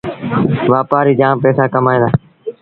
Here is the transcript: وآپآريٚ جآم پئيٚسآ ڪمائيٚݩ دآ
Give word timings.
وآپآريٚ 0.71 1.17
جآم 1.19 1.35
پئيٚسآ 1.43 1.65
ڪمائيٚݩ 1.73 2.01
دآ 2.03 2.09